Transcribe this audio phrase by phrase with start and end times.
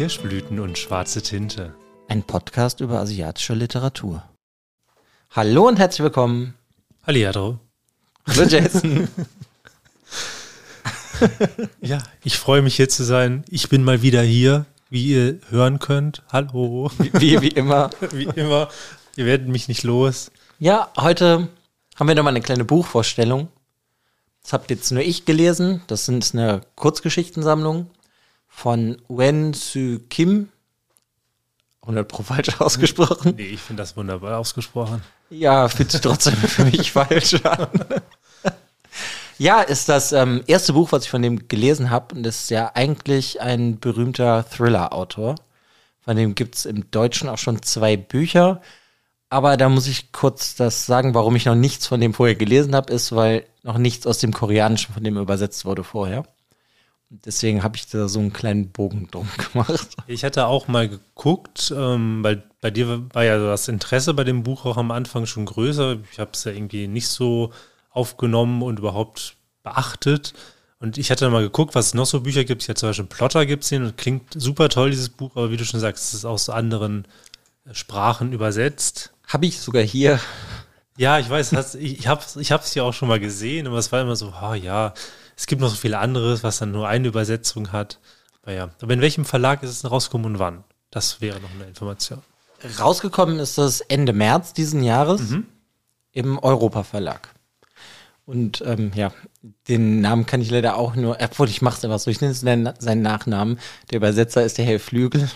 [0.00, 1.74] Kirschblüten und schwarze Tinte.
[2.08, 4.22] Ein Podcast über asiatische Literatur.
[5.30, 6.54] Hallo und herzlich willkommen.
[7.06, 7.58] Hallihallo.
[8.26, 9.08] Hallo Jason.
[11.82, 13.44] Ja, ich freue mich hier zu sein.
[13.50, 16.22] Ich bin mal wieder hier, wie ihr hören könnt.
[16.32, 16.90] Hallo.
[17.12, 17.90] wie, wie immer.
[18.12, 18.70] Wie immer.
[19.16, 20.30] Ihr werdet mich nicht los.
[20.58, 21.48] Ja, heute
[21.96, 23.48] haben wir nochmal eine kleine Buchvorstellung.
[24.42, 25.82] Das habt jetzt nur ich gelesen.
[25.88, 27.90] Das ist eine Kurzgeschichtensammlung
[28.50, 30.50] von Wen Su Kim.
[31.82, 33.34] 100 pro falsch ausgesprochen.
[33.36, 35.02] Nee, ich finde das wunderbar ausgesprochen.
[35.30, 37.68] Ja, fühlt sich trotzdem für mich falsch an.
[39.38, 42.14] Ja, ist das ähm, erste Buch, was ich von dem gelesen habe.
[42.14, 45.36] Und das ist ja eigentlich ein berühmter Thriller-Autor.
[46.00, 48.60] Von dem gibt es im Deutschen auch schon zwei Bücher.
[49.30, 52.74] Aber da muss ich kurz das sagen, warum ich noch nichts von dem vorher gelesen
[52.74, 56.24] habe, ist, weil noch nichts aus dem Koreanischen von dem übersetzt wurde vorher.
[57.12, 59.88] Deswegen habe ich da so einen kleinen Bogen drum gemacht.
[60.06, 64.44] Ich hatte auch mal geguckt, ähm, weil bei dir war ja das Interesse bei dem
[64.44, 65.98] Buch auch am Anfang schon größer.
[66.12, 67.52] Ich habe es ja irgendwie nicht so
[67.90, 70.34] aufgenommen und überhaupt beachtet.
[70.78, 72.62] Und ich hatte mal geguckt, was es noch so Bücher gibt.
[72.62, 75.56] Ich hatte zum Beispiel Plotter gibt es und klingt super toll, dieses Buch, aber wie
[75.56, 77.06] du schon sagst, es ist aus anderen
[77.66, 79.12] äh, Sprachen übersetzt.
[79.26, 80.20] Habe ich sogar hier.
[80.96, 83.66] Ja, ich weiß, hast, ich, ich habe es ich hab's ja auch schon mal gesehen,
[83.66, 84.94] aber es war immer so, oh, ja,
[85.40, 87.98] es gibt noch so viel anderes, was dann nur eine Übersetzung hat.
[88.42, 90.64] Aber ja, aber in welchem Verlag ist es denn rausgekommen und wann?
[90.90, 92.20] Das wäre noch eine Information.
[92.78, 95.22] Rausgekommen ist das Ende März diesen Jahres
[96.12, 97.30] im Europa Verlag.
[98.26, 99.12] Und ähm, ja,
[99.66, 102.32] den Namen kann ich leider auch nur, obwohl ich mache es einfach so, ich nenne
[102.32, 103.58] es seinen, seinen Nachnamen.
[103.90, 105.30] Der Übersetzer ist der Herr Flügel.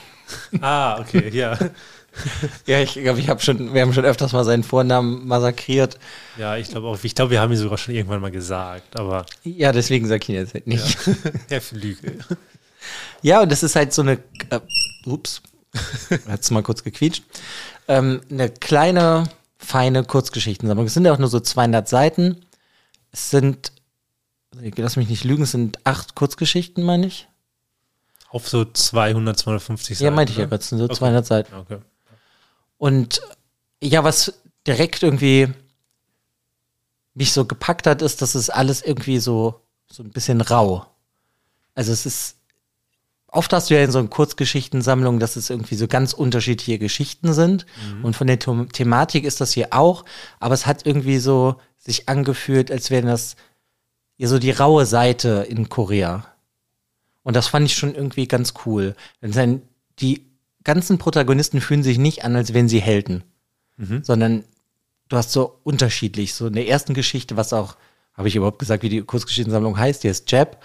[0.60, 1.58] Ah, okay, ja.
[2.66, 5.98] Ja, ich glaube, ich habe schon, wir haben schon öfters mal seinen Vornamen massakriert.
[6.38, 9.26] Ja, ich glaube auch, ich glaube, wir haben ihn sogar schon irgendwann mal gesagt, aber
[9.42, 10.96] Ja, deswegen sage ich ihn jetzt halt nicht.
[11.48, 12.18] Herr Flügel.
[13.22, 14.18] Ja, und das ist halt so eine,
[14.50, 14.60] äh,
[15.06, 15.40] ups,
[16.28, 17.24] hat's mal kurz gequietscht,
[17.88, 19.24] ähm, eine kleine,
[19.56, 20.84] feine Kurzgeschichtensammlung.
[20.86, 22.44] Es sind ja auch nur so 200 Seiten.
[23.10, 23.72] Es sind,
[24.76, 27.26] lass mich nicht lügen, es sind acht Kurzgeschichten, meine ich.
[28.28, 30.04] Auf so 200, 250 Seiten.
[30.04, 30.48] Ja, meinte ich ja ne?
[30.50, 30.94] gerade, es sind so Okay.
[30.94, 31.54] 200 Seiten.
[31.54, 31.78] Okay.
[32.78, 33.20] Und
[33.82, 35.48] ja, was direkt irgendwie
[37.14, 40.86] mich so gepackt hat, ist, dass es alles irgendwie so, so ein bisschen rau.
[41.74, 42.36] Also es ist,
[43.28, 47.66] oft hast du ja in so Kurzgeschichtensammlungen, dass es irgendwie so ganz unterschiedliche Geschichten sind.
[48.02, 50.04] Und von der The Thematik ist das hier auch,
[50.40, 53.36] aber es hat irgendwie so sich angefühlt, als wären das
[54.16, 56.26] ja so die raue Seite in Korea.
[57.22, 58.94] Und das fand ich schon irgendwie ganz cool.
[59.20, 59.62] Denn
[59.98, 60.26] die
[60.64, 63.24] ganzen Protagonisten fühlen sich nicht an, als wären sie Helden,
[64.02, 64.44] sondern
[65.08, 66.34] du hast so unterschiedlich.
[66.34, 67.76] So in der ersten Geschichte, was auch,
[68.14, 70.62] habe ich überhaupt gesagt, wie die Kurzgeschichtensammlung heißt, die ist Jab.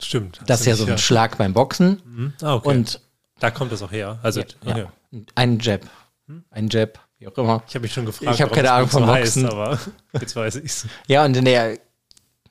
[0.00, 0.40] Stimmt.
[0.46, 2.02] Das ist ja so ein Schlag beim Boxen.
[2.04, 2.32] Mhm.
[2.42, 2.68] Ah, okay.
[2.68, 3.00] Und
[3.38, 4.18] da kommt das auch her.
[4.22, 4.86] Also, ja, okay.
[5.12, 5.80] ja, ein Jab.
[6.50, 7.62] Ein Jab, wie auch immer.
[7.68, 9.48] Ich habe mich schon gefragt, Ich hab warum keine Ahnung so vom heißt, Boxen.
[9.50, 9.78] aber
[10.20, 10.86] jetzt weiß ich's.
[11.06, 11.78] Ja, und in der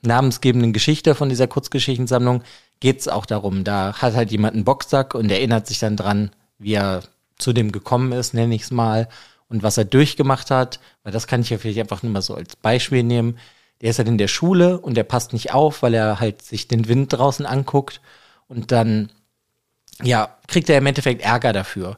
[0.01, 2.43] namensgebenden Geschichte von dieser Kurzgeschichtensammlung
[2.79, 6.31] geht es auch darum, da hat halt jemand einen Boxsack und erinnert sich dann dran,
[6.61, 7.03] wie er
[7.37, 9.07] zu dem gekommen ist, nenne ich es mal,
[9.49, 12.35] und was er durchgemacht hat, weil das kann ich ja vielleicht einfach nur mal so
[12.35, 13.37] als Beispiel nehmen.
[13.81, 16.67] Der ist halt in der Schule und der passt nicht auf, weil er halt sich
[16.67, 17.99] den Wind draußen anguckt
[18.47, 19.11] und dann,
[20.01, 21.97] ja, kriegt er im Endeffekt Ärger dafür.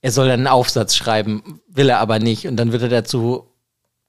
[0.00, 3.48] Er soll dann einen Aufsatz schreiben, will er aber nicht und dann wird er dazu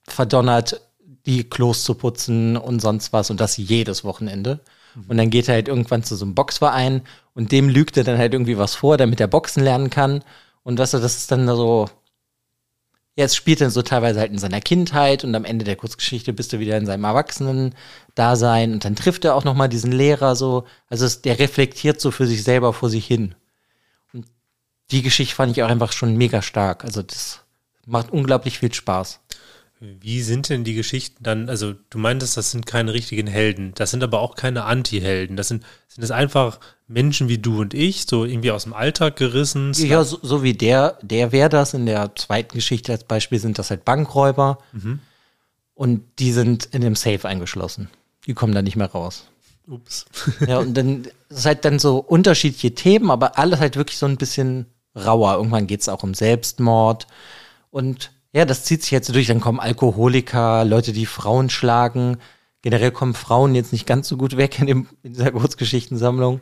[0.07, 0.79] verdonnert,
[1.25, 4.59] die Klos zu putzen und sonst was und das jedes Wochenende.
[5.07, 7.01] Und dann geht er halt irgendwann zu so einem Boxverein
[7.35, 10.23] und dem lügt er dann halt irgendwie was vor, damit er Boxen lernen kann.
[10.63, 11.89] Und weißt du, das ist dann so,
[13.15, 16.53] es spielt dann so teilweise halt in seiner Kindheit und am Ende der Kurzgeschichte bist
[16.53, 20.65] du wieder in seinem Erwachsenen-Dasein und dann trifft er auch nochmal diesen Lehrer so.
[20.89, 23.35] Also es, der reflektiert so für sich selber vor sich hin.
[24.13, 24.25] Und
[24.91, 26.83] die Geschichte fand ich auch einfach schon mega stark.
[26.83, 27.41] Also das
[27.85, 29.19] macht unglaublich viel Spaß.
[29.99, 33.91] Wie sind denn die Geschichten dann, also du meintest, das sind keine richtigen Helden, das
[33.91, 38.05] sind aber auch keine Anti-Helden, das sind, sind es einfach Menschen wie du und ich,
[38.07, 39.73] so irgendwie aus dem Alltag gerissen.
[39.73, 41.73] Ja, so, so wie der, der wäre das.
[41.73, 44.59] In der zweiten Geschichte als Beispiel sind das halt Bankräuber.
[45.73, 47.89] Und die sind in dem Safe eingeschlossen.
[48.25, 49.25] Die kommen da nicht mehr raus.
[49.67, 50.05] Ups.
[50.47, 54.05] Ja, und dann das ist halt dann so unterschiedliche Themen, aber alles halt wirklich so
[54.05, 55.35] ein bisschen rauer.
[55.35, 57.07] Irgendwann geht es auch um Selbstmord.
[57.69, 59.27] Und ja, das zieht sich jetzt durch.
[59.27, 62.17] Dann kommen Alkoholiker, Leute, die Frauen schlagen.
[62.63, 66.41] Generell kommen Frauen jetzt nicht ganz so gut weg in, dem, in dieser Kurzgeschichtensammlung.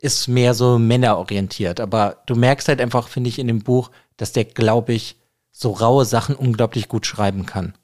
[0.00, 1.80] Ist mehr so männerorientiert.
[1.80, 5.16] Aber du merkst halt einfach, finde ich, in dem Buch, dass der, glaube ich,
[5.50, 7.74] so raue Sachen unglaublich gut schreiben kann.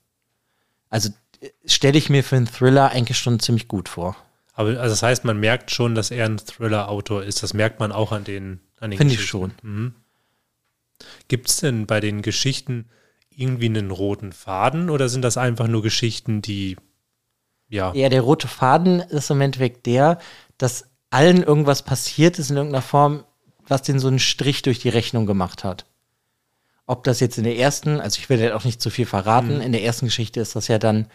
[0.89, 1.11] Also
[1.65, 4.17] stelle ich mir für einen Thriller eigentlich schon ziemlich gut vor.
[4.55, 7.43] Aber also das heißt, man merkt schon, dass er ein Thriller-Autor ist.
[7.43, 9.53] Das merkt man auch an den, an den Finde ich schon.
[9.63, 9.95] Mhm.
[11.29, 12.87] Gibt es denn bei den Geschichten
[13.37, 16.77] irgendwie einen roten Faden oder sind das einfach nur Geschichten, die
[17.69, 17.93] ja.
[17.95, 20.19] Ja, der rote Faden ist im Endeffekt der,
[20.57, 23.25] dass allen irgendwas passiert ist in irgendeiner Form,
[23.69, 25.85] was den so einen Strich durch die Rechnung gemacht hat.
[26.87, 29.57] Ob das jetzt in der ersten, also ich will ja auch nicht zu viel verraten,
[29.57, 29.61] Mhm.
[29.63, 31.09] in der ersten Geschichte ist das ja dann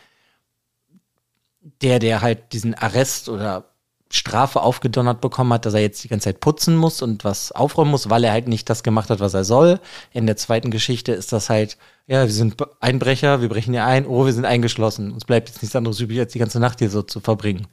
[1.82, 3.71] der, der halt diesen Arrest oder
[4.12, 7.92] Strafe aufgedonnert bekommen hat, dass er jetzt die ganze Zeit putzen muss und was aufräumen
[7.92, 9.80] muss, weil er halt nicht das gemacht hat, was er soll.
[10.12, 11.78] In der zweiten Geschichte ist das halt,
[12.08, 15.12] ja, wir sind Einbrecher, wir brechen hier ein, oh, wir sind eingeschlossen.
[15.12, 17.68] Uns bleibt jetzt nichts anderes übrig, als die ganze Nacht hier so zu verbringen.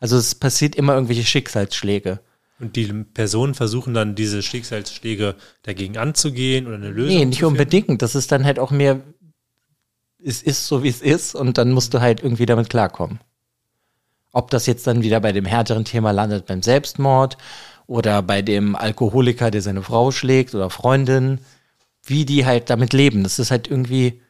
[0.00, 2.20] Also es passiert immer irgendwelche Schicksalsschläge.
[2.58, 8.02] Und die Personen versuchen dann, diese Schicksalsschläge dagegen anzugehen oder eine Lösung Nee, nicht unbedingt.
[8.02, 9.00] Das ist dann halt auch mehr,
[10.24, 13.20] es ist so, wie es ist und dann musst du halt irgendwie damit klarkommen.
[14.32, 17.36] Ob das jetzt dann wieder bei dem härteren Thema landet, beim Selbstmord
[17.86, 21.38] oder bei dem Alkoholiker, der seine Frau schlägt oder Freundin,
[22.04, 23.22] wie die halt damit leben.
[23.22, 24.20] Das ist halt irgendwie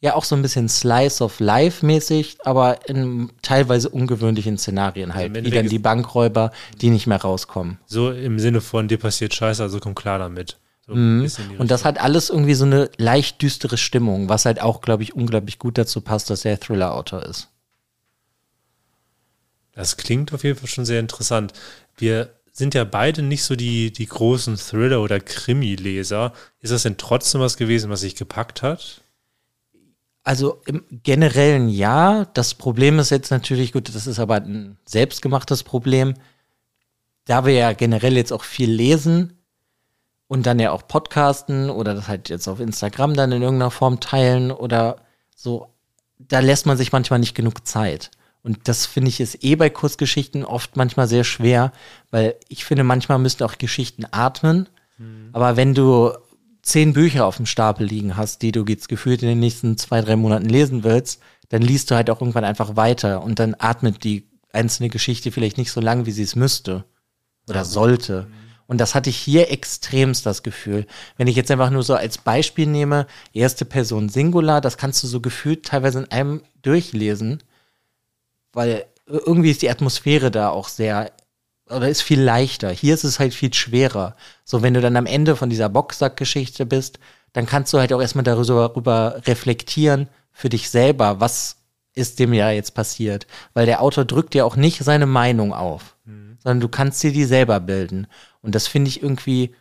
[0.00, 5.36] ja auch so ein bisschen Slice of Life mäßig, aber in teilweise ungewöhnlichen Szenarien halt,
[5.36, 7.78] im wie dann die Bankräuber, die nicht mehr rauskommen.
[7.86, 10.56] So im Sinne von, dir passiert Scheiße, also komm klar damit.
[10.86, 11.28] So Mhm.
[11.58, 15.14] Und das hat alles irgendwie so eine leicht düstere Stimmung, was halt auch, glaube ich,
[15.14, 17.48] unglaublich gut dazu passt, dass er Thriller-Autor ist.
[19.78, 21.52] Das klingt auf jeden Fall schon sehr interessant.
[21.96, 26.32] Wir sind ja beide nicht so die, die großen Thriller- oder Krimi-Leser.
[26.58, 29.02] Ist das denn trotzdem was gewesen, was sich gepackt hat?
[30.24, 32.24] Also im generellen ja.
[32.34, 36.14] Das Problem ist jetzt natürlich, gut, das ist aber ein selbstgemachtes Problem.
[37.24, 39.38] Da wir ja generell jetzt auch viel lesen
[40.26, 44.00] und dann ja auch podcasten oder das halt jetzt auf Instagram dann in irgendeiner Form
[44.00, 44.96] teilen oder
[45.36, 45.68] so,
[46.18, 48.10] da lässt man sich manchmal nicht genug Zeit.
[48.48, 51.70] Und das finde ich ist eh bei Kurzgeschichten oft manchmal sehr schwer,
[52.10, 54.70] weil ich finde, manchmal müssen auch Geschichten atmen.
[55.34, 56.12] Aber wenn du
[56.62, 60.00] zehn Bücher auf dem Stapel liegen hast, die du jetzt gefühlt in den nächsten zwei,
[60.00, 64.02] drei Monaten lesen willst, dann liest du halt auch irgendwann einfach weiter und dann atmet
[64.02, 66.86] die einzelne Geschichte vielleicht nicht so lang, wie sie es müsste
[67.48, 68.28] oder sollte.
[68.66, 70.86] Und das hatte ich hier extremst das Gefühl.
[71.18, 75.06] Wenn ich jetzt einfach nur so als Beispiel nehme, erste Person Singular, das kannst du
[75.06, 77.42] so gefühlt teilweise in einem durchlesen,
[78.58, 81.12] weil irgendwie ist die Atmosphäre da auch sehr,
[81.70, 82.70] oder ist viel leichter.
[82.70, 84.16] Hier ist es halt viel schwerer.
[84.44, 86.98] So, wenn du dann am Ende von dieser Boxsack-Geschichte bist,
[87.32, 91.56] dann kannst du halt auch erstmal darüber, darüber reflektieren für dich selber, was
[91.94, 93.26] ist dem ja jetzt passiert.
[93.54, 95.96] Weil der Autor drückt ja auch nicht seine Meinung auf,
[96.42, 98.08] sondern du kannst dir die selber bilden.
[98.42, 99.54] Und das finde ich irgendwie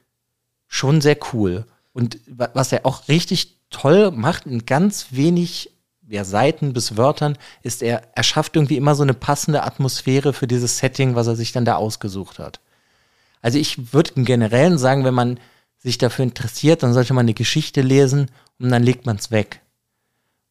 [0.68, 1.66] schon sehr cool.
[1.94, 5.72] Und wa- was er auch richtig toll macht, in ganz wenig
[6.08, 10.48] ja, Seiten bis Wörtern, ist er, er schafft irgendwie immer so eine passende Atmosphäre für
[10.48, 12.60] dieses Setting, was er sich dann da ausgesucht hat.
[13.42, 15.40] Also ich würde im Generellen sagen, wenn man
[15.78, 19.62] sich dafür interessiert, dann sollte man eine Geschichte lesen und dann legt man es weg.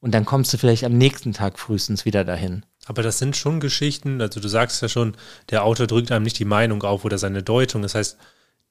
[0.01, 2.65] Und dann kommst du vielleicht am nächsten Tag frühestens wieder dahin.
[2.87, 5.17] Aber das sind schon Geschichten, also du sagst ja schon,
[5.51, 7.83] der Autor drückt einem nicht die Meinung auf oder seine Deutung.
[7.83, 8.17] Das heißt,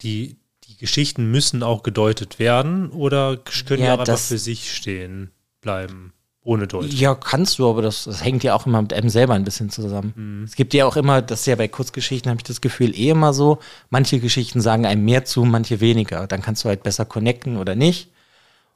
[0.01, 5.31] die, die Geschichten müssen auch gedeutet werden oder können Ja, auch einfach für sich stehen
[5.59, 6.13] bleiben,
[6.45, 6.91] ohne Deutung.
[6.91, 9.71] Ja, kannst du, aber das, das hängt ja auch immer mit einem selber ein bisschen
[9.71, 10.43] zusammen.
[10.45, 13.09] Es gibt ja auch immer, das ist ja bei Kurzgeschichten, habe ich das Gefühl, eh
[13.09, 13.57] immer so,
[13.89, 16.27] manche Geschichten sagen einem mehr zu, manche weniger.
[16.27, 18.11] Dann kannst du halt besser connecten oder nicht.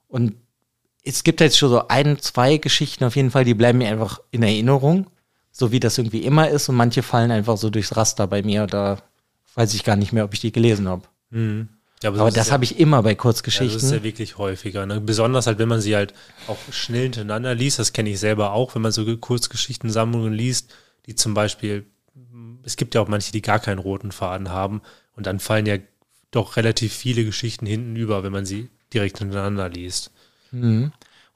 [0.07, 0.33] Und
[1.03, 4.19] es gibt jetzt schon so ein, zwei Geschichten auf jeden Fall, die bleiben mir einfach
[4.31, 5.05] in Erinnerung,
[5.51, 6.69] so wie das irgendwie immer ist.
[6.69, 8.65] Und manche fallen einfach so durchs Raster bei mir.
[8.65, 8.97] Da
[9.53, 11.03] weiß ich gar nicht mehr, ob ich die gelesen habe.
[12.01, 13.73] Ja, Aber das ist ja, habe ich immer bei ja, Kurzgeschichten.
[13.73, 14.85] das ist ja wirklich häufiger.
[14.85, 15.01] Ne?
[15.01, 16.13] Besonders halt, wenn man sie halt
[16.47, 17.79] auch schnell hintereinander liest.
[17.79, 20.73] Das kenne ich selber auch, wenn man so Kurzgeschichtensammlungen liest,
[21.07, 21.85] die zum Beispiel,
[22.63, 24.81] es gibt ja auch manche, die gar keinen roten Faden haben.
[25.15, 25.77] Und dann fallen ja
[26.31, 30.11] doch relativ viele Geschichten hinten über, wenn man sie direkt hintereinander liest.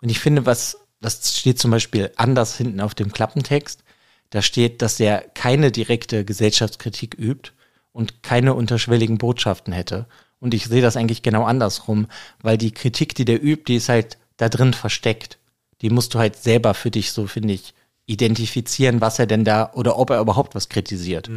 [0.01, 3.83] Und ich finde, was, das steht zum Beispiel anders hinten auf dem Klappentext.
[4.29, 7.51] Da steht, dass er keine direkte Gesellschaftskritik übt
[7.91, 10.07] und keine unterschwelligen Botschaften hätte.
[10.43, 12.07] Und ich sehe das eigentlich genau andersrum,
[12.41, 15.39] weil die Kritik, die der übt, die ist halt da drin versteckt.
[15.81, 17.73] Die musst du halt selber für dich, so finde ich,
[18.07, 21.29] identifizieren, was er denn da oder ob er überhaupt was kritisiert.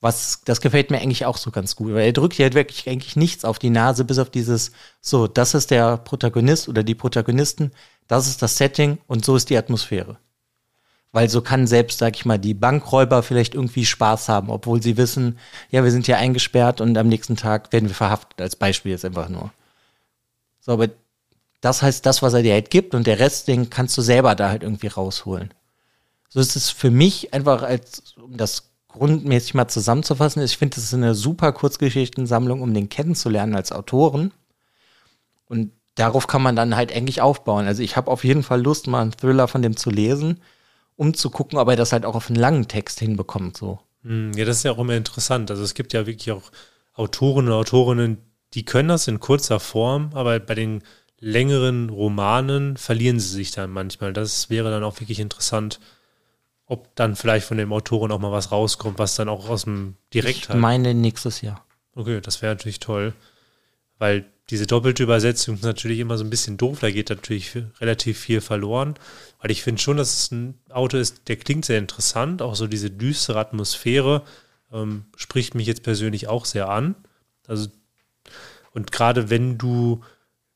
[0.00, 2.88] Was, das gefällt mir eigentlich auch so ganz gut, weil er drückt ja halt wirklich
[2.88, 6.94] eigentlich nichts auf die Nase, bis auf dieses, so, das ist der Protagonist oder die
[6.94, 7.70] Protagonisten,
[8.08, 10.16] das ist das Setting und so ist die Atmosphäre.
[11.12, 14.96] Weil so kann selbst, sag ich mal, die Bankräuber vielleicht irgendwie Spaß haben, obwohl sie
[14.96, 15.38] wissen,
[15.70, 19.04] ja, wir sind hier eingesperrt und am nächsten Tag werden wir verhaftet, als Beispiel jetzt
[19.04, 19.50] einfach nur.
[20.60, 20.88] So, aber
[21.60, 24.34] das heißt, das, was er dir halt gibt und der Rest, den kannst du selber
[24.34, 25.52] da halt irgendwie rausholen.
[26.28, 30.84] So ist es für mich einfach als, um das grundmäßig mal zusammenzufassen ich finde, das
[30.84, 34.32] ist eine super Kurzgeschichtensammlung, um den kennenzulernen als Autoren.
[35.48, 37.66] Und darauf kann man dann halt eigentlich aufbauen.
[37.66, 40.40] Also ich habe auf jeden Fall Lust, mal einen Thriller von dem zu lesen,
[41.00, 43.56] um zu gucken, ob er das halt auch auf einen langen Text hinbekommt.
[43.56, 43.78] So.
[44.02, 45.50] Hm, ja, das ist ja auch immer interessant.
[45.50, 46.52] Also es gibt ja wirklich auch
[46.92, 48.18] Autoren und Autorinnen,
[48.52, 50.82] die können das in kurzer Form, aber bei den
[51.18, 54.12] längeren Romanen verlieren sie sich dann manchmal.
[54.12, 55.80] Das wäre dann auch wirklich interessant,
[56.66, 59.96] ob dann vielleicht von dem Autoren auch mal was rauskommt, was dann auch aus dem
[60.12, 61.64] Direkt Ich meine nächstes Jahr.
[61.94, 63.14] Okay, das wäre natürlich toll,
[63.98, 68.18] weil diese doppelte Übersetzung ist natürlich immer so ein bisschen doof, da geht natürlich relativ
[68.18, 68.94] viel verloren,
[69.40, 72.66] weil ich finde schon, dass es ein Auto ist, der klingt sehr interessant, auch so
[72.66, 74.22] diese düstere Atmosphäre
[74.72, 76.94] ähm, spricht mich jetzt persönlich auch sehr an.
[77.46, 77.68] Also
[78.72, 80.02] und gerade wenn du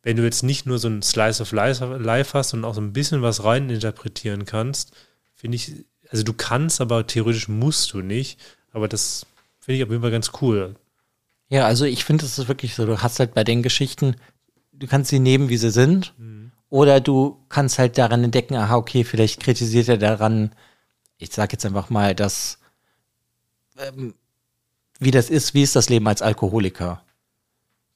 [0.04, 2.92] wenn du jetzt nicht nur so ein Slice of Life hast und auch so ein
[2.92, 4.92] bisschen was rein interpretieren kannst,
[5.34, 5.72] finde ich,
[6.10, 8.38] also du kannst, aber theoretisch musst du nicht.
[8.72, 9.26] Aber das
[9.60, 10.76] finde ich auf jeden Fall ganz cool.
[11.48, 14.16] Ja, also ich finde, es ist wirklich so, du hast halt bei den Geschichten,
[14.72, 16.52] du kannst sie nehmen, wie sie sind, mhm.
[16.70, 20.52] oder du kannst halt daran entdecken, aha, okay, vielleicht kritisiert er daran,
[21.18, 22.58] ich sag jetzt einfach mal, dass,
[23.78, 24.14] ähm,
[24.98, 27.02] wie das ist, wie ist das Leben als Alkoholiker?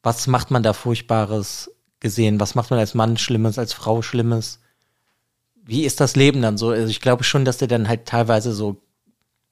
[0.02, 2.40] Was macht man da Furchtbares gesehen?
[2.40, 4.60] Was macht man als Mann Schlimmes, als Frau Schlimmes?
[5.54, 6.70] Wie ist das Leben dann so?
[6.70, 8.80] Also ich glaube schon, dass der dann halt teilweise so,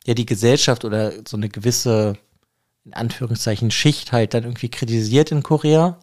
[0.04, 2.16] ja, die Gesellschaft oder so eine gewisse,
[2.86, 5.98] in Anführungszeichen, Schicht halt dann irgendwie kritisiert in Korea.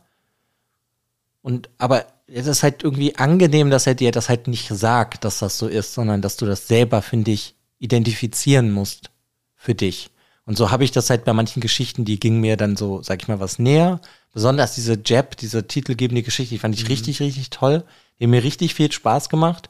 [1.42, 5.40] Und, aber es ist halt irgendwie angenehm, dass er dir das halt nicht sagt, dass
[5.40, 9.12] das so ist, sondern dass du das selber, finde ich, identifizieren musst
[9.56, 10.10] für dich.
[10.46, 13.22] Und so habe ich das halt bei manchen Geschichten, die gingen mir dann so, sag
[13.22, 14.02] ich mal, was näher.
[14.34, 16.88] Besonders diese Jab, diese titelgebende Geschichte, die fand ich mhm.
[16.88, 17.84] richtig, richtig toll.
[18.20, 19.70] Die haben mir richtig viel Spaß gemacht.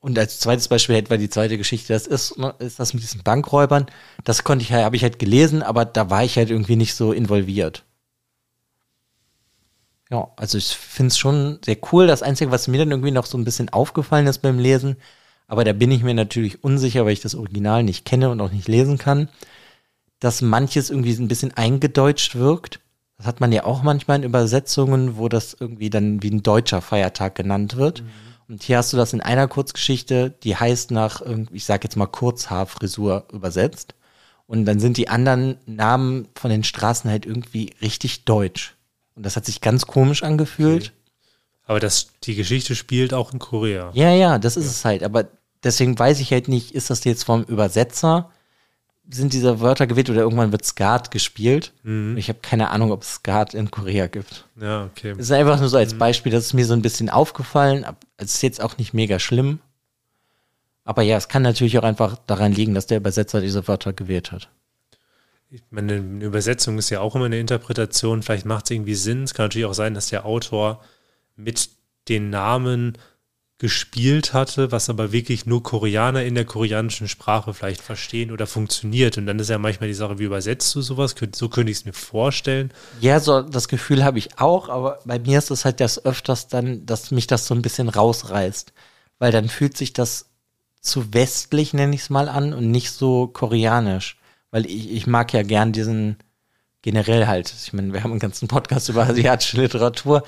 [0.00, 3.02] Und als zweites Beispiel hätte wir die zweite Geschichte, das ist, ne, ist das mit
[3.02, 3.86] diesen Bankräubern.
[4.24, 7.12] Das konnte ich habe ich halt gelesen, aber da war ich halt irgendwie nicht so
[7.12, 7.84] involviert.
[10.10, 12.06] Ja, also ich finde es schon sehr cool.
[12.06, 14.96] Das Einzige, was mir dann irgendwie noch so ein bisschen aufgefallen ist beim Lesen,
[15.46, 18.50] aber da bin ich mir natürlich unsicher, weil ich das Original nicht kenne und auch
[18.50, 19.28] nicht lesen kann,
[20.18, 22.80] dass manches irgendwie ein bisschen eingedeutscht wirkt.
[23.18, 26.80] Das hat man ja auch manchmal in Übersetzungen, wo das irgendwie dann wie ein deutscher
[26.80, 28.02] Feiertag genannt wird.
[28.02, 28.29] Mhm.
[28.50, 32.08] Und hier hast du das in einer Kurzgeschichte, die heißt nach, ich sag jetzt mal
[32.08, 33.94] Kurzhaarfrisur übersetzt.
[34.48, 38.74] Und dann sind die anderen Namen von den Straßen halt irgendwie richtig deutsch.
[39.14, 40.86] Und das hat sich ganz komisch angefühlt.
[40.86, 40.94] Okay.
[41.66, 43.92] Aber das, die Geschichte spielt auch in Korea.
[43.94, 44.70] Ja, ja, das ist ja.
[44.72, 45.04] es halt.
[45.04, 45.28] Aber
[45.62, 48.32] deswegen weiß ich halt nicht, ist das jetzt vom Übersetzer,
[49.10, 51.72] sind diese Wörter gewählt oder irgendwann wird Skat gespielt.
[51.82, 52.16] Mhm.
[52.16, 54.46] Ich habe keine Ahnung, ob es Skat in Korea gibt.
[54.60, 55.12] Ja, okay.
[55.12, 55.98] Es ist einfach nur so als mhm.
[55.98, 57.84] Beispiel, das ist mir so ein bisschen aufgefallen.
[58.16, 59.60] Es ist jetzt auch nicht mega schlimm.
[60.84, 64.32] Aber ja, es kann natürlich auch einfach daran liegen, dass der Übersetzer diese Wörter gewählt
[64.32, 64.48] hat.
[65.50, 68.22] Ich meine, eine Übersetzung ist ja auch immer eine Interpretation.
[68.22, 69.24] Vielleicht macht es irgendwie Sinn.
[69.24, 70.80] Es kann natürlich auch sein, dass der Autor
[71.36, 71.70] mit
[72.08, 72.96] den Namen
[73.60, 79.18] gespielt hatte, was aber wirklich nur Koreaner in der koreanischen Sprache vielleicht verstehen oder funktioniert.
[79.18, 81.14] Und dann ist ja manchmal die Sache, wie übersetzt du sowas?
[81.34, 82.72] So könnte ich es mir vorstellen.
[83.02, 86.48] Ja, so das Gefühl habe ich auch, aber bei mir ist es halt das öfters
[86.48, 88.72] dann, dass mich das so ein bisschen rausreißt.
[89.18, 90.30] Weil dann fühlt sich das
[90.80, 94.18] zu westlich, nenne ich es mal an, und nicht so koreanisch.
[94.50, 96.16] Weil ich, ich mag ja gern diesen
[96.80, 100.22] generell halt, ich meine, wir haben einen ganzen Podcast über asiatische Literatur,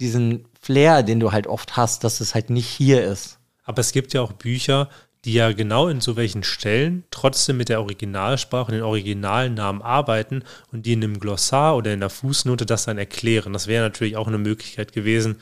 [0.00, 3.38] diesen Flair, den du halt oft hast, dass es halt nicht hier ist.
[3.64, 4.88] Aber es gibt ja auch Bücher,
[5.24, 10.44] die ja genau in so welchen Stellen trotzdem mit der Originalsprache, den originalen Namen arbeiten
[10.72, 13.52] und die in einem Glossar oder in der Fußnote das dann erklären.
[13.52, 15.36] Das wäre natürlich auch eine Möglichkeit gewesen,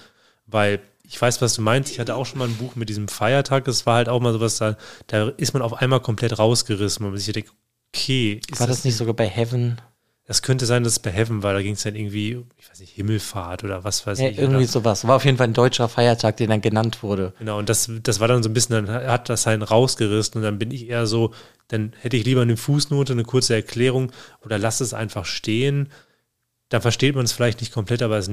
[0.46, 1.90] weil ich weiß, was du meinst.
[1.92, 3.64] Ich hatte auch schon mal ein Buch mit diesem Feiertag.
[3.64, 7.12] Das war halt auch mal sowas, da, da ist man auf einmal komplett rausgerissen, weil
[7.12, 7.52] man sich denkt,
[7.94, 8.40] okay.
[8.50, 9.80] War das, das nicht sogar bei Heaven?
[10.28, 11.54] Das könnte sein, dass es bei Heaven war.
[11.54, 14.36] Da ging es dann irgendwie, ich weiß nicht, Himmelfahrt oder was weiß ja, ich.
[14.36, 14.68] Irgendwie oder?
[14.68, 15.08] sowas.
[15.08, 17.32] War auf jeden Fall ein deutscher Feiertag, der dann genannt wurde.
[17.38, 20.42] Genau, und das, das war dann so ein bisschen, dann hat das einen rausgerissen und
[20.42, 21.32] dann bin ich eher so,
[21.68, 24.12] dann hätte ich lieber eine Fußnote, eine kurze Erklärung
[24.44, 25.88] oder lass es einfach stehen.
[26.68, 28.30] Dann versteht man es vielleicht nicht komplett, aber es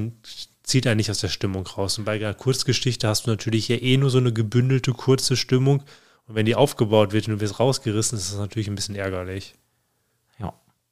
[0.64, 1.96] zieht einen nicht aus der Stimmung raus.
[1.96, 5.82] Und bei einer Kurzgeschichte hast du natürlich ja eh nur so eine gebündelte, kurze Stimmung.
[6.26, 9.54] Und wenn die aufgebaut wird und du wirst rausgerissen, ist das natürlich ein bisschen ärgerlich.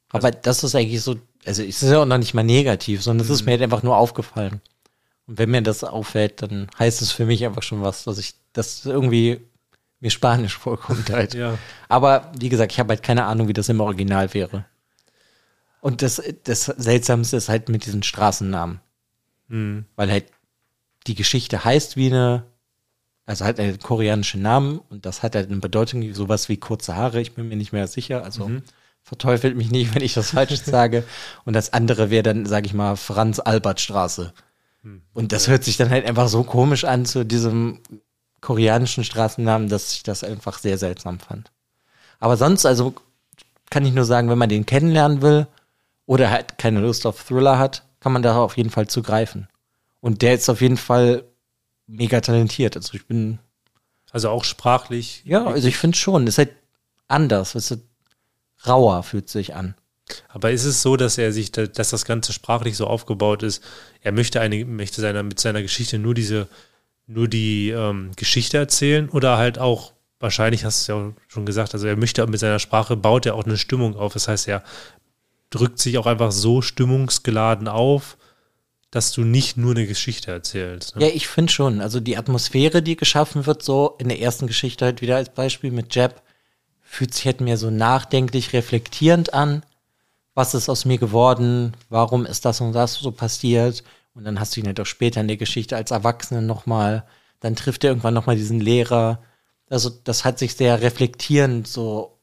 [0.09, 3.03] Aber also, das ist eigentlich so, also es ist ja auch noch nicht mal negativ,
[3.03, 3.45] sondern es ist mhm.
[3.45, 4.61] mir halt einfach nur aufgefallen.
[5.27, 8.35] Und wenn mir das auffällt, dann heißt es für mich einfach schon was, dass ich
[8.53, 9.41] das irgendwie
[9.99, 11.33] mir Spanisch vorkommt halt.
[11.33, 11.57] ja.
[11.89, 14.65] Aber wie gesagt, ich habe halt keine Ahnung, wie das im Original wäre.
[15.81, 18.79] Und das, das Seltsamste ist halt mit diesen Straßennamen.
[19.47, 19.85] Mhm.
[19.95, 20.25] Weil halt
[21.07, 22.45] die Geschichte heißt wie eine
[23.27, 27.21] Also hat einen koreanischen Namen und das hat halt eine Bedeutung, sowas wie kurze Haare,
[27.21, 28.23] ich bin mir nicht mehr sicher.
[28.23, 28.63] Also Mhm.
[29.05, 31.03] Verteufelt mich nicht, wenn ich das falsch sage.
[31.45, 34.33] Und das andere wäre dann, sage ich mal, Franz-Albert-Straße.
[34.81, 35.03] Hm.
[35.13, 37.79] Und das hört sich dann halt einfach so komisch an zu diesem
[38.41, 41.51] koreanischen Straßennamen, dass ich das einfach sehr seltsam fand.
[42.19, 42.93] Aber sonst, also
[43.69, 45.47] kann ich nur sagen, wenn man den kennenlernen will
[46.05, 49.47] oder halt keine Lust auf Thriller hat, kann man da auf jeden Fall zugreifen.
[49.99, 51.23] Und der ist auf jeden Fall
[51.87, 52.75] mega talentiert.
[52.75, 53.39] Also ich bin,
[54.11, 55.23] Also auch sprachlich.
[55.25, 56.51] ja, also ich finde schon, ist halt
[57.07, 57.75] anders, weißt du,
[58.67, 59.75] rauer fühlt sich an.
[60.29, 63.63] Aber ist es so, dass er sich, da- dass das Ganze sprachlich so aufgebaut ist,
[64.01, 66.47] er möchte eine, möchte seiner, mit seiner Geschichte nur diese,
[67.07, 71.45] nur die ähm, Geschichte erzählen oder halt auch, wahrscheinlich hast du es ja auch schon
[71.45, 74.13] gesagt, also er möchte mit seiner Sprache, baut er auch eine Stimmung auf.
[74.13, 74.63] Das heißt, er
[75.49, 78.17] drückt sich auch einfach so stimmungsgeladen auf,
[78.91, 80.95] dass du nicht nur eine Geschichte erzählst.
[80.95, 81.07] Ne?
[81.07, 81.81] Ja, ich finde schon.
[81.81, 85.71] Also die Atmosphäre, die geschaffen wird, so in der ersten Geschichte halt wieder als Beispiel
[85.71, 86.13] mit Jeb,
[86.95, 89.63] fühlt sich halt mehr so nachdenklich, reflektierend an.
[90.33, 91.75] Was ist aus mir geworden?
[91.89, 93.83] Warum ist das und das so passiert?
[94.13, 97.05] Und dann hast du ihn halt auch später in der Geschichte als Erwachsenen nochmal.
[97.41, 99.21] Dann trifft er irgendwann nochmal diesen Lehrer.
[99.69, 102.17] Also das hat sich sehr reflektierend, so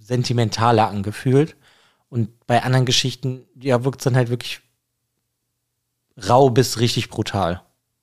[0.00, 1.54] sentimentaler angefühlt.
[2.08, 4.60] Und bei anderen Geschichten, ja, wirkt es dann halt wirklich
[6.26, 7.60] rau bis richtig brutal.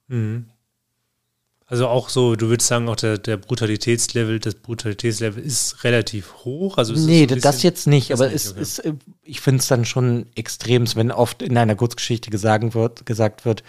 [0.08, 0.51] Mhm.
[1.73, 6.77] Also auch so, du würdest sagen, auch der, der Brutalitätslevel, das Brutalitätslevel ist relativ hoch.
[6.77, 8.61] Also Nee, so das jetzt nicht, aber nicht, es okay.
[8.61, 13.07] ist, äh, ich finde es dann schon extrem, wenn oft in einer Kurzgeschichte gesagt wird,
[13.07, 13.63] gesagt wird,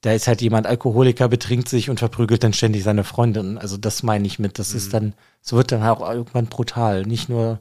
[0.00, 3.58] da ist halt jemand Alkoholiker, betrinkt sich und verprügelt dann ständig seine Freundin.
[3.58, 4.58] Also das meine ich mit.
[4.58, 4.76] Das Mhm.
[4.78, 7.02] ist dann, so wird dann auch irgendwann brutal.
[7.02, 7.60] Nicht nur,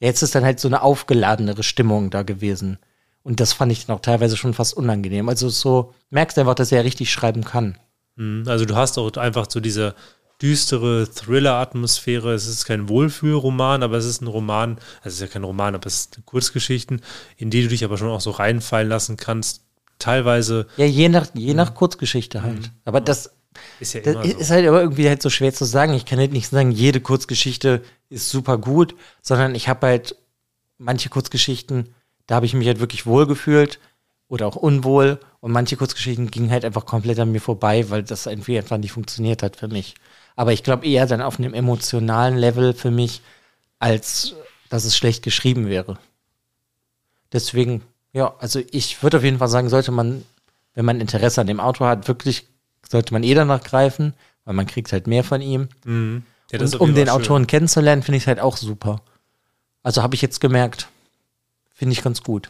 [0.00, 2.78] jetzt ist dann halt so eine aufgeladenere Stimmung da gewesen.
[3.22, 5.30] Und das fand ich dann auch teilweise schon fast unangenehm.
[5.30, 7.78] Also so, merkst einfach, dass er richtig schreiben kann.
[8.16, 8.44] Mhm.
[8.46, 9.94] Also du hast auch einfach so diese
[10.42, 12.32] düstere Thriller-Atmosphäre.
[12.34, 15.74] Es ist kein Wohlfühlroman, aber es ist ein Roman, also es ist ja kein Roman,
[15.74, 17.00] aber es sind Kurzgeschichten,
[17.36, 19.62] in die du dich aber schon auch so reinfallen lassen kannst.
[19.98, 22.72] Teilweise Ja, je nach, je nach Kurzgeschichte halt.
[22.84, 23.30] Aber das,
[23.78, 24.38] ist ja Das immer so.
[24.38, 25.94] ist halt aber irgendwie halt so schwer zu sagen.
[25.94, 30.16] Ich kann halt nicht sagen, jede Kurzgeschichte ist super gut, sondern ich habe halt
[30.78, 31.94] manche Kurzgeschichten,
[32.26, 33.78] da habe ich mich halt wirklich wohl gefühlt
[34.28, 38.24] oder auch unwohl und manche Kurzgeschichten gingen halt einfach komplett an mir vorbei, weil das
[38.24, 39.94] irgendwie einfach nicht funktioniert hat für mich.
[40.36, 43.20] Aber ich glaube eher dann auf einem emotionalen Level für mich,
[43.78, 44.34] als
[44.70, 45.98] dass es schlecht geschrieben wäre.
[47.30, 47.82] Deswegen,
[48.14, 50.24] ja, also ich würde auf jeden Fall sagen, sollte man,
[50.72, 52.46] wenn man Interesse an dem Autor hat, wirklich
[52.88, 54.14] sollte man eh danach greifen,
[54.46, 55.68] weil man kriegt halt mehr von ihm.
[55.84, 56.22] Mhm.
[56.52, 57.14] Ja, Und um den schön.
[57.14, 59.02] Autoren kennenzulernen, finde ich es halt auch super.
[59.82, 60.88] Also habe ich jetzt gemerkt,
[61.74, 62.48] finde ich ganz gut.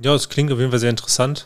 [0.00, 1.44] Ja, es klingt auf jeden Fall sehr interessant.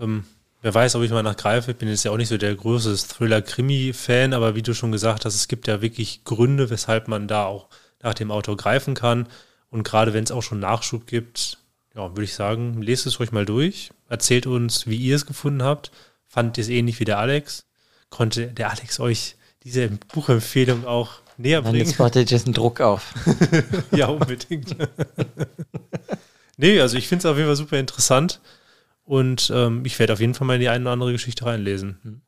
[0.00, 0.24] Ähm,
[0.62, 1.72] wer weiß, ob ich mal nachgreife.
[1.72, 5.24] Ich bin jetzt ja auch nicht so der größte Thriller-Krimi-Fan, aber wie du schon gesagt
[5.24, 7.68] hast, es gibt ja wirklich Gründe, weshalb man da auch
[8.02, 9.28] nach dem Autor greifen kann.
[9.70, 11.58] Und gerade wenn es auch schon Nachschub gibt,
[11.94, 13.90] ja, würde ich sagen, lest es euch mal durch.
[14.08, 15.90] Erzählt uns, wie ihr es gefunden habt.
[16.26, 17.66] Fand ihr es ähnlich wie der Alex?
[18.10, 21.76] Konnte der Alex euch diese Buchempfehlung auch näher bringen?
[21.76, 23.14] jetzt baut er jetzt einen Druck auf.
[23.90, 24.76] Ja, unbedingt.
[26.56, 28.40] nee, also ich finde es auf jeden Fall super interessant.
[29.08, 32.20] Und ähm, ich werde auf jeden Fall mal in die eine oder andere Geschichte reinlesen.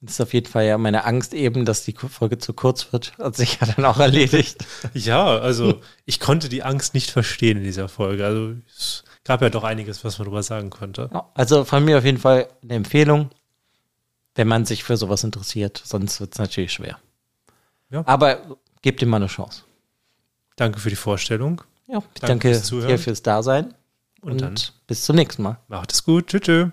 [0.00, 3.18] Das ist auf jeden Fall ja meine Angst eben, dass die Folge zu kurz wird.
[3.18, 4.64] Hat sich ja dann auch erledigt.
[4.94, 8.24] Ja, also ich konnte die Angst nicht verstehen in dieser Folge.
[8.24, 11.10] Also es gab ja doch einiges, was man darüber sagen konnte.
[11.12, 13.30] Ja, also von mir auf jeden Fall eine Empfehlung,
[14.36, 15.82] wenn man sich für sowas interessiert.
[15.84, 17.00] Sonst wird es natürlich schwer.
[17.90, 18.04] Ja.
[18.06, 19.62] Aber gebt ihm mal eine Chance.
[20.54, 22.88] Danke für die Vorstellung Ja, Danke danke, fürs Zuhören.
[22.90, 23.74] dir fürs Dasein
[24.22, 25.58] und, und, bis zum nächsten Mal.
[25.68, 26.28] macht es gut.
[26.28, 26.40] Tschüss.
[26.42, 26.68] tschüss.